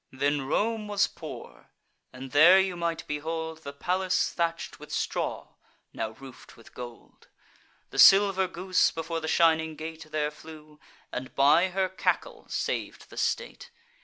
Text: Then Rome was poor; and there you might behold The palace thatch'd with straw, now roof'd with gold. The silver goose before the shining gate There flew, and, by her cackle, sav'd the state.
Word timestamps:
Then 0.11 0.47
Rome 0.47 0.87
was 0.87 1.05
poor; 1.05 1.69
and 2.11 2.31
there 2.31 2.59
you 2.59 2.75
might 2.75 3.05
behold 3.05 3.59
The 3.59 3.71
palace 3.71 4.31
thatch'd 4.33 4.77
with 4.77 4.91
straw, 4.91 5.49
now 5.93 6.09
roof'd 6.09 6.53
with 6.55 6.73
gold. 6.73 7.27
The 7.91 7.99
silver 7.99 8.47
goose 8.47 8.89
before 8.89 9.19
the 9.19 9.27
shining 9.27 9.75
gate 9.75 10.07
There 10.09 10.31
flew, 10.31 10.79
and, 11.11 11.35
by 11.35 11.67
her 11.67 11.87
cackle, 11.87 12.47
sav'd 12.49 13.11
the 13.11 13.17
state. 13.17 13.69